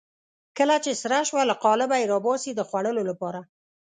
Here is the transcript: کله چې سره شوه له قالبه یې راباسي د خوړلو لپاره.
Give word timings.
کله 0.57 0.75
چې 0.83 0.91
سره 1.01 1.17
شوه 1.29 1.43
له 1.49 1.55
قالبه 1.65 1.95
یې 2.01 2.09
راباسي 2.13 2.51
د 2.55 2.61
خوړلو 2.67 3.03
لپاره. 3.11 3.39